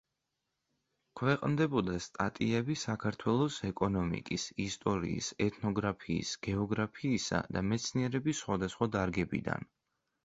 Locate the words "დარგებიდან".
8.97-9.73